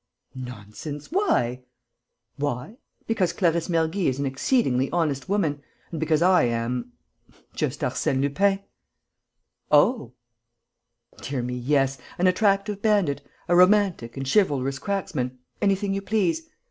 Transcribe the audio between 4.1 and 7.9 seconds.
an exceedingly honest woman and because I am... just